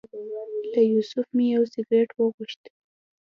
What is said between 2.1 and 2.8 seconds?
وغوښت.